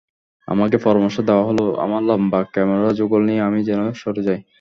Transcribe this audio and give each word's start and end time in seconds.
আমাকে 0.47 0.77
পরামর্শ 0.77 1.17
দেওয়া 1.21 1.43
হলো, 1.45 1.65
আমার 1.77 2.01
লম্বা 2.03 2.39
ক্যামেরা-যুগল 2.53 3.21
নিয়ে 3.25 3.41
আমি 3.41 3.59
যেন 3.63 3.81
সরে 3.93 4.21
যাই। 4.23 4.41